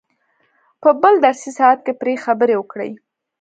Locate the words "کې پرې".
1.85-2.13